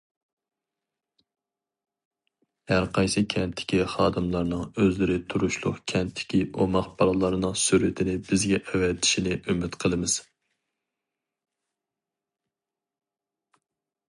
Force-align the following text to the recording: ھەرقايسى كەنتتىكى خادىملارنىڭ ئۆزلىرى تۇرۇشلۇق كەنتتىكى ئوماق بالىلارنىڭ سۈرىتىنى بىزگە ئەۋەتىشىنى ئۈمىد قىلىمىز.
ھەرقايسى 2.71 3.23
كەنتتىكى 3.33 3.81
خادىملارنىڭ 3.95 4.63
ئۆزلىرى 4.85 5.17
تۇرۇشلۇق 5.33 5.77
كەنتتىكى 5.93 6.41
ئوماق 6.65 6.89
بالىلارنىڭ 7.03 7.55
سۈرىتىنى 7.65 8.17
بىزگە 8.31 8.61
ئەۋەتىشىنى 8.63 9.39
ئۈمىد 9.55 9.81
قىلىمىز. 9.85 10.19